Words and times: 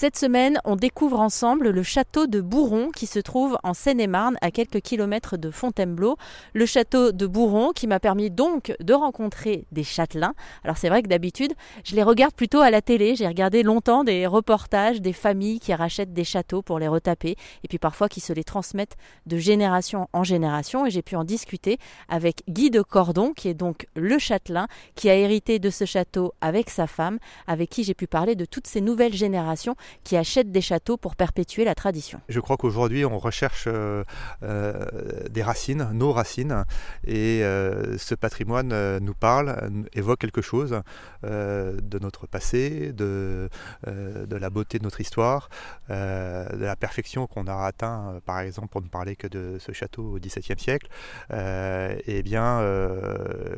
Cette 0.00 0.16
semaine, 0.16 0.60
on 0.64 0.76
découvre 0.76 1.18
ensemble 1.18 1.70
le 1.70 1.82
château 1.82 2.28
de 2.28 2.40
Bourron 2.40 2.92
qui 2.94 3.06
se 3.06 3.18
trouve 3.18 3.58
en 3.64 3.74
Seine-et-Marne 3.74 4.36
à 4.42 4.52
quelques 4.52 4.80
kilomètres 4.80 5.36
de 5.36 5.50
Fontainebleau. 5.50 6.16
Le 6.54 6.66
château 6.66 7.10
de 7.10 7.26
Bourron 7.26 7.72
qui 7.72 7.88
m'a 7.88 7.98
permis 7.98 8.30
donc 8.30 8.72
de 8.78 8.94
rencontrer 8.94 9.66
des 9.72 9.82
châtelains. 9.82 10.34
Alors 10.62 10.76
c'est 10.76 10.88
vrai 10.88 11.02
que 11.02 11.08
d'habitude, 11.08 11.52
je 11.82 11.96
les 11.96 12.04
regarde 12.04 12.32
plutôt 12.32 12.60
à 12.60 12.70
la 12.70 12.80
télé. 12.80 13.16
J'ai 13.16 13.26
regardé 13.26 13.64
longtemps 13.64 14.04
des 14.04 14.28
reportages 14.28 15.00
des 15.00 15.12
familles 15.12 15.58
qui 15.58 15.74
rachètent 15.74 16.12
des 16.12 16.22
châteaux 16.22 16.62
pour 16.62 16.78
les 16.78 16.86
retaper 16.86 17.34
et 17.64 17.68
puis 17.68 17.78
parfois 17.78 18.08
qui 18.08 18.20
se 18.20 18.32
les 18.32 18.44
transmettent 18.44 18.96
de 19.26 19.36
génération 19.36 20.08
en 20.12 20.22
génération. 20.22 20.86
Et 20.86 20.92
j'ai 20.92 21.02
pu 21.02 21.16
en 21.16 21.24
discuter 21.24 21.76
avec 22.08 22.44
Guy 22.48 22.70
de 22.70 22.82
Cordon 22.82 23.32
qui 23.32 23.48
est 23.48 23.54
donc 23.54 23.88
le 23.96 24.20
châtelain 24.20 24.68
qui 24.94 25.10
a 25.10 25.16
hérité 25.16 25.58
de 25.58 25.70
ce 25.70 25.86
château 25.86 26.34
avec 26.40 26.70
sa 26.70 26.86
femme, 26.86 27.18
avec 27.48 27.68
qui 27.68 27.82
j'ai 27.82 27.94
pu 27.94 28.06
parler 28.06 28.36
de 28.36 28.44
toutes 28.44 28.68
ces 28.68 28.80
nouvelles 28.80 29.14
générations 29.14 29.74
qui 30.04 30.16
achètent 30.16 30.52
des 30.52 30.60
châteaux 30.60 30.96
pour 30.96 31.16
perpétuer 31.16 31.64
la 31.64 31.74
tradition. 31.74 32.20
Je 32.28 32.40
crois 32.40 32.56
qu'aujourd'hui, 32.56 33.04
on 33.04 33.18
recherche 33.18 33.64
euh, 33.66 34.04
euh, 34.42 34.84
des 35.30 35.42
racines, 35.42 35.88
nos 35.92 36.12
racines, 36.12 36.64
et 37.06 37.42
euh, 37.42 37.98
ce 37.98 38.14
patrimoine 38.14 38.98
nous 38.98 39.14
parle, 39.14 39.70
évoque 39.92 40.18
quelque 40.18 40.42
chose 40.42 40.82
de 41.22 41.98
notre 42.00 42.26
passé, 42.26 42.92
de, 42.92 43.48
de 43.86 44.36
la 44.36 44.50
beauté 44.50 44.78
de 44.78 44.84
notre 44.84 45.00
histoire, 45.00 45.48
de 45.88 46.64
la 46.64 46.76
perfection 46.76 47.26
qu'on 47.26 47.46
a 47.46 47.66
atteint, 47.66 48.20
par 48.24 48.40
exemple, 48.40 48.68
pour 48.68 48.82
ne 48.82 48.88
parler 48.88 49.16
que 49.16 49.26
de 49.26 49.58
ce 49.58 49.72
château 49.72 50.14
au 50.14 50.18
XVIIe 50.18 50.58
siècle. 50.58 50.88
et 51.30 52.22
bien, 52.22 52.60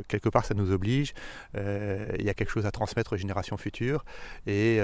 quelque 0.08 0.28
part, 0.28 0.44
ça 0.44 0.54
nous 0.54 0.70
oblige. 0.72 1.12
il 1.54 2.24
y 2.24 2.30
a 2.30 2.34
quelque 2.34 2.50
chose 2.50 2.66
à 2.66 2.70
transmettre 2.70 3.14
aux 3.14 3.18
générations 3.18 3.56
futures, 3.56 4.04
et 4.46 4.80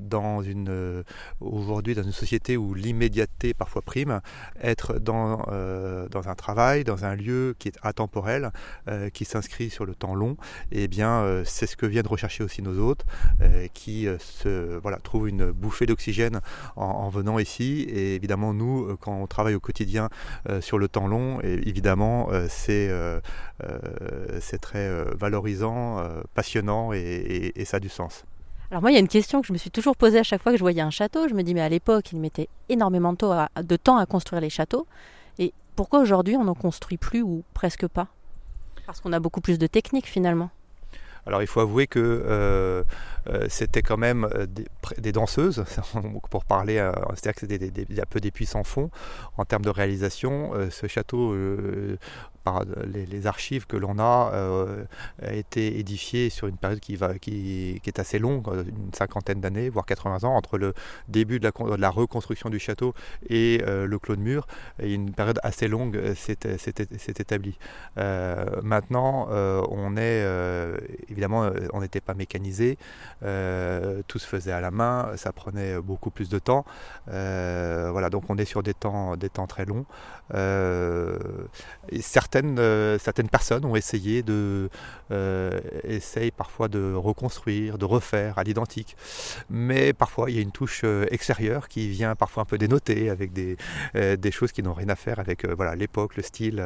dans 0.00 0.42
une 0.42 0.71
euh, 0.72 1.02
aujourd'hui 1.40 1.94
dans 1.94 2.02
une 2.02 2.12
société 2.12 2.56
où 2.56 2.74
l'immédiateté 2.74 3.54
parfois 3.54 3.82
prime, 3.82 4.20
être 4.60 4.98
dans, 4.98 5.44
euh, 5.48 6.08
dans 6.08 6.28
un 6.28 6.34
travail, 6.34 6.84
dans 6.84 7.04
un 7.04 7.14
lieu 7.14 7.54
qui 7.58 7.68
est 7.68 7.78
atemporel, 7.82 8.50
euh, 8.88 9.10
qui 9.10 9.24
s'inscrit 9.24 9.70
sur 9.70 9.84
le 9.84 9.94
temps 9.94 10.14
long, 10.14 10.36
et 10.70 10.84
eh 10.84 10.88
bien 10.88 11.42
c'est 11.44 11.66
ce 11.66 11.76
que 11.76 11.86
viennent 11.86 12.06
rechercher 12.06 12.44
aussi 12.44 12.62
nos 12.62 12.78
hôtes, 12.78 13.04
qui 13.74 14.08
voilà, 14.82 14.98
trouvent 14.98 15.28
une 15.28 15.50
bouffée 15.50 15.86
d'oxygène 15.86 16.40
en, 16.76 17.08
venant 17.08 17.38
ici. 17.38 17.86
Et 17.88 18.14
évidemment, 18.14 18.54
nous, 18.54 18.96
quand 19.00 19.14
on 19.14 19.26
travaille 19.26 19.54
au 19.54 19.60
quotidien 19.60 20.08
sur 20.60 20.78
le 20.78 20.88
temps 20.88 21.06
long, 21.06 21.40
évidemment, 21.42 22.30
c'est 22.48 22.90
c'est 24.40 24.60
très 24.60 25.04
valorisant, 25.14 26.02
passionnant 26.34 26.92
et 26.92 27.64
ça 27.64 27.76
a 27.76 27.80
du 27.80 27.88
sens. 27.88 28.24
Alors 28.72 28.80
moi, 28.80 28.90
il 28.90 28.94
y 28.94 28.96
a 28.96 29.00
une 29.00 29.08
question 29.08 29.42
que 29.42 29.46
je 29.46 29.52
me 29.52 29.58
suis 29.58 29.70
toujours 29.70 29.98
posée 29.98 30.18
à 30.18 30.22
chaque 30.22 30.42
fois 30.42 30.50
que 30.50 30.56
je 30.56 30.62
voyais 30.62 30.80
un 30.80 30.88
château. 30.88 31.28
Je 31.28 31.34
me 31.34 31.42
dis, 31.42 31.52
mais 31.52 31.60
à 31.60 31.68
l'époque, 31.68 32.10
ils 32.12 32.18
mettaient 32.18 32.48
énormément 32.70 33.12
de 33.12 33.76
temps 33.76 33.98
à 33.98 34.06
construire 34.06 34.40
les 34.40 34.48
châteaux. 34.48 34.86
Et 35.38 35.52
pourquoi 35.76 36.00
aujourd'hui, 36.00 36.36
on 36.36 36.44
n'en 36.44 36.54
construit 36.54 36.96
plus 36.96 37.20
ou 37.20 37.44
presque 37.52 37.86
pas? 37.86 38.06
Parce 38.86 39.02
qu'on 39.02 39.12
a 39.12 39.20
beaucoup 39.20 39.42
plus 39.42 39.58
de 39.58 39.66
techniques 39.66 40.06
finalement. 40.06 40.48
Alors 41.26 41.40
il 41.42 41.46
faut 41.46 41.60
avouer 41.60 41.86
que 41.86 42.00
euh, 42.00 42.82
euh, 43.28 43.46
c'était 43.48 43.82
quand 43.82 43.96
même 43.96 44.28
euh, 44.34 44.46
des, 44.98 45.12
danseuses, 45.12 45.64
pour 46.30 46.44
parler, 46.44 46.76
c'est-à-dire 47.14 47.34
que 47.34 47.40
c'était 47.40 48.00
un 48.00 48.06
peu 48.08 48.20
des 48.20 48.30
puissants 48.30 48.64
fonds 48.64 48.90
en 49.36 49.44
termes 49.44 49.64
de 49.64 49.70
réalisation. 49.70 50.52
ce 50.70 50.86
château 50.88 51.36
par 52.42 52.64
les, 52.86 53.26
archives 53.26 53.66
que 53.66 53.76
l'on 53.76 53.98
a, 53.98 54.32
euh, 54.34 54.84
a 55.22 55.32
été 55.32 55.78
édifié 55.78 56.28
sur 56.28 56.48
une 56.48 56.56
période 56.56 56.80
qui, 56.80 56.96
va, 56.96 57.18
qui, 57.18 57.80
est 57.84 57.98
assez 57.98 58.18
longue, 58.18 58.48
euh, 58.48 58.64
une 58.64 58.92
cinquantaine 58.92 59.40
d'années, 59.40 59.68
voire 59.68 59.86
80 59.86 60.24
ans, 60.24 60.34
entre 60.34 60.58
le 60.58 60.74
début 61.08 61.38
de 61.38 61.44
la, 61.44 61.76
de 61.76 61.80
la 61.80 61.90
reconstruction 61.90 62.50
du 62.50 62.58
château 62.58 62.94
et 63.28 63.62
euh, 63.66 63.86
le 63.86 63.98
clos 63.98 64.16
de 64.16 64.20
mur. 64.20 64.46
Et 64.80 64.92
une 64.92 65.12
période 65.12 65.38
assez 65.42 65.68
longue 65.68 66.14
s'est 66.14 66.36
établie. 67.18 67.58
maintenant, 67.96 69.28
on 69.30 69.96
est 69.96 70.26
évidemment, 71.08 71.50
on 71.72 71.80
n'était 71.80 72.00
pas 72.00 72.14
mécanisé, 72.14 72.78
tout 73.20 74.18
se 74.18 74.26
faisait 74.26 74.52
à 74.52 74.60
la 74.60 74.70
main, 74.70 75.12
ça 75.16 75.32
prenait 75.32 75.80
beaucoup 75.80 76.10
plus 76.10 76.28
de 76.28 76.38
temps. 76.38 76.64
voilà, 77.06 78.08
donc 78.10 78.24
on 78.28 78.36
est 78.38 78.44
sur 78.44 78.62
des 78.62 78.74
temps, 78.74 79.16
des 79.16 79.28
temps 79.28 79.46
très 79.46 79.64
longs. 79.64 79.86
et 80.34 82.02
certains 82.02 82.31
euh, 82.34 82.98
certaines, 82.98 83.28
personnes 83.28 83.64
ont 83.64 83.76
essayé 83.76 84.22
de, 84.22 84.68
euh, 85.10 85.60
parfois 86.36 86.68
de 86.68 86.92
reconstruire, 86.94 87.78
de 87.78 87.84
refaire 87.84 88.38
à 88.38 88.44
l'identique. 88.44 88.96
Mais 89.50 89.92
parfois, 89.92 90.30
il 90.30 90.36
y 90.36 90.38
a 90.38 90.42
une 90.42 90.52
touche 90.52 90.82
euh, 90.84 91.06
extérieure 91.10 91.68
qui 91.68 91.88
vient 91.88 92.14
parfois 92.14 92.42
un 92.42 92.46
peu 92.46 92.58
dénoter 92.58 93.10
avec 93.10 93.32
des, 93.32 93.56
des 93.94 94.30
choses 94.30 94.52
qui 94.52 94.62
n'ont 94.62 94.72
rien 94.74 94.88
à 94.88 94.96
faire 94.96 95.18
avec 95.18 95.46
voilà 95.46 95.74
l'époque, 95.74 96.16
le 96.16 96.22
style. 96.22 96.64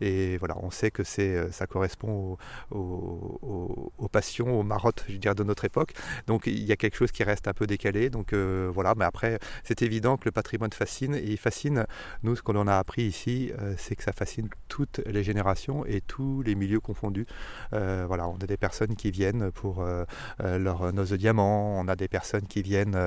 et 0.00 0.36
voilà, 0.38 0.56
on 0.62 0.70
sait 0.70 0.90
que 0.90 1.04
c'est, 1.04 1.50
ça 1.52 1.66
correspond 1.66 2.36
aux, 2.70 4.08
passions, 4.10 4.58
aux 4.58 4.62
marottes, 4.62 5.04
je 5.08 5.16
dire, 5.16 5.34
de 5.34 5.44
notre 5.44 5.64
époque. 5.64 5.92
Donc, 6.26 6.46
il 6.46 6.64
y 6.64 6.72
a 6.72 6.76
quelque 6.76 6.96
chose 6.96 7.12
qui 7.12 7.24
reste 7.24 7.48
un 7.48 7.52
peu 7.52 7.66
décalé. 7.66 8.10
Donc, 8.10 8.34
voilà. 8.34 8.94
Mais 8.96 9.04
après, 9.04 9.38
c'est 9.64 9.82
évident 9.82 10.16
que 10.16 10.26
le 10.26 10.32
patrimoine 10.32 10.72
fascine 10.72 11.14
et 11.14 11.24
il 11.24 11.38
fascine. 11.38 11.86
Nous, 12.22 12.36
ce 12.36 12.42
qu'on 12.42 12.66
a 12.66 12.76
appris 12.76 13.02
ici, 13.02 13.52
c'est 13.76 13.96
que 13.96 14.02
ça 14.02 14.12
fascine 14.12 14.48
les 15.06 15.22
générations 15.22 15.84
et 15.86 16.00
tous 16.00 16.42
les 16.42 16.54
milieux 16.54 16.80
confondus. 16.80 17.26
Euh, 17.72 18.04
voilà, 18.06 18.28
on 18.28 18.36
a 18.36 18.46
des 18.46 18.56
personnes 18.56 18.94
qui 18.94 19.10
viennent 19.10 19.50
pour 19.52 19.80
euh, 19.80 20.04
euh, 20.42 20.58
leur 20.58 20.92
noce 20.92 21.10
de 21.10 21.16
diamant, 21.16 21.78
on 21.80 21.88
a 21.88 21.96
des 21.96 22.08
personnes 22.08 22.46
qui 22.46 22.62
viennent 22.62 22.98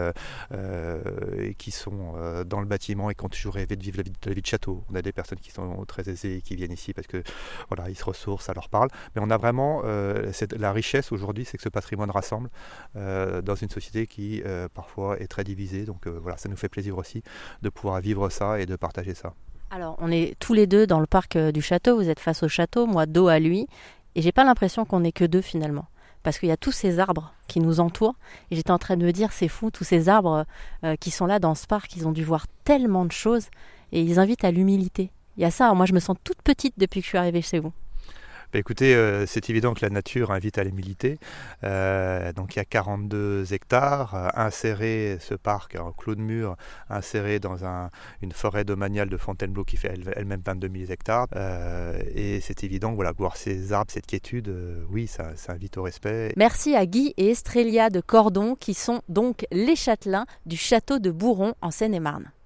et 1.40 1.54
qui 1.56 1.72
sont 1.72 2.14
dans 2.46 2.60
le 2.60 2.66
bâtiment 2.66 3.10
et 3.10 3.16
qui 3.16 3.26
ont 3.26 3.30
toujours 3.30 3.56
rêvé 3.56 3.76
de 3.76 3.84
vivre 3.84 3.98
la 3.98 4.04
vie, 4.04 4.12
de, 4.12 4.30
la 4.30 4.34
vie 4.34 4.42
de 4.42 4.48
château. 4.48 4.84
On 4.90 4.96
a 4.96 5.02
des 5.02 5.12
personnes 5.12 5.40
qui 5.40 5.52
sont 5.52 5.86
très 5.86 6.10
aisées 6.10 6.38
et 6.38 6.42
qui 6.42 6.56
viennent 6.56 6.72
ici 6.72 6.94
parce 6.94 7.08
que 7.08 7.24
voilà, 7.70 7.90
ils 7.90 7.96
se 7.96 8.04
ressourcent, 8.04 8.46
ça 8.46 8.54
leur 8.54 8.70
parle. 8.70 8.90
Mais 9.16 9.22
on 9.24 9.30
a 9.30 9.38
vraiment 9.38 9.84
la 9.84 10.72
richesse 10.72 11.12
aujourd'hui, 11.12 11.46
c'est 11.46 11.58
que 11.58 11.64
ce 11.64 11.70
patrimoine 11.70 12.12
rassemble 12.12 12.50
dans 12.96 13.56
une 13.56 13.70
société 13.70 14.08
qui 14.08 14.44
parfois 14.74 15.20
est 15.20 15.28
très 15.28 15.44
divisée. 15.44 15.86
Donc 15.86 16.08
voilà, 16.08 16.38
ça 16.38 16.50
nous 16.50 16.58
fait 16.58 16.70
plaisir 16.70 16.98
aussi 16.98 17.24
de 17.62 17.70
pouvoir 17.70 18.00
vivre 18.02 18.30
ça 18.30 18.60
et 18.60 18.66
de 18.66 18.76
partager 18.76 19.14
ça. 19.14 19.34
Alors, 19.72 19.98
on 20.00 20.12
est 20.12 20.36
tous 20.40 20.54
les 20.54 20.68
deux 20.68 20.88
dans 20.88 21.00
le 21.00 21.08
parc 21.08 21.36
euh, 21.36 21.52
du 21.52 21.62
château. 21.62 21.96
Vous 21.96 22.10
êtes 22.10 22.20
face 22.20 22.44
au 22.44 22.48
château, 22.48 22.86
moi 22.86 23.06
dos 23.06 23.28
à 23.28 23.40
lui. 23.40 23.68
Et 24.16 24.22
j'ai 24.22 24.32
pas 24.32 24.44
l'impression 24.44 24.86
qu'on 24.86 25.02
n'est 25.02 25.12
que 25.12 25.26
deux 25.26 25.42
finalement. 25.42 25.86
Parce 26.24 26.40
qu'il 26.40 26.50
y 26.50 26.54
a 26.54 26.58
tous 26.58 26.72
ces 26.72 27.00
arbres 27.00 27.34
qui 27.48 27.60
nous 27.60 27.80
entourent. 27.80 28.16
Et 28.52 28.56
j'étais 28.56 28.72
en 28.72 28.80
train 28.80 28.98
de 28.98 29.06
me 29.06 29.12
dire, 29.12 29.32
c'est 29.32 29.48
fou, 29.48 29.72
tous 29.72 29.84
ces 29.84 30.10
arbres 30.10 30.46
euh, 30.84 30.96
qui 30.96 31.12
sont 31.12 31.26
là 31.26 31.40
dans 31.40 31.56
ce 31.56 31.68
parc, 31.68 31.96
ils 31.96 32.08
ont 32.08 32.12
dû 32.12 32.24
voir 32.24 32.48
tellement 32.64 33.06
de 33.06 33.12
choses. 33.12 33.48
Et 33.92 34.02
ils 34.02 34.20
invitent 34.20 34.44
à 34.44 34.52
l'humilité. 34.52 35.12
Il 35.38 35.42
y 35.42 35.46
a 35.46 35.52
ça, 35.52 35.74
moi 35.74 35.86
je 35.86 35.94
me 35.94 36.00
sens 36.00 36.16
toute 36.24 36.42
petite 36.42 36.76
depuis 36.78 37.02
que 37.02 37.06
je 37.06 37.10
suis 37.10 37.18
arrivée 37.18 37.42
chez 37.42 37.60
vous. 37.60 37.74
Bah, 38.56 38.60
écoutez, 38.60 38.96
euh, 38.96 39.26
c'est 39.26 39.50
évident 39.50 39.74
que 39.74 39.82
la 39.82 39.90
nature 39.90 40.32
invite 40.32 40.58
à 40.58 40.64
l'humilité. 40.64 41.20
Euh, 41.66 42.32
donc 42.32 42.56
il 42.56 42.60
y 42.60 42.62
a 42.62 42.64
42 42.64 43.54
hectares, 43.54 44.16
euh, 44.16 44.30
insérés, 44.34 45.18
ce 45.20 45.34
parc, 45.34 45.76
un 45.76 45.92
clos 45.98 46.16
de 46.16 46.22
mur, 46.22 46.56
inséré 46.90 47.40
dans 47.40 47.58
une 48.22 48.32
forêt 48.32 48.64
domaniale 48.64 49.10
de 49.10 49.18
Fontainebleau 49.18 49.66
qui 49.66 49.76
fait 49.76 49.94
elle-même 50.16 50.42
22 50.46 50.70
000 50.74 50.90
hectares. 50.90 51.28
et 52.16 52.40
c'est 52.40 52.64
évident 52.64 52.94
voilà, 52.94 53.12
voir 53.12 53.36
ces 53.36 53.74
arbres, 53.74 53.92
cette 53.92 54.08
quiétude, 54.08 54.50
oui, 54.90 55.08
ça, 55.08 55.34
invite 55.50 55.76
au 55.76 55.84
respect. 55.84 56.32
Merci 56.38 56.78
à 56.78 56.86
Guy 56.86 57.14
et 57.18 57.32
Estrélia 57.32 57.90
de 57.90 58.00
Cordon 58.00 58.56
qui 58.56 58.74
sont 58.74 59.02
donc 59.10 59.46
les 59.52 59.76
châtelains 59.76 60.28
du 60.46 60.56
château 60.56 61.00
de 61.00 61.12
Bourron 61.12 61.56
en 61.60 61.72
Seine-et-Marne. 61.72 62.32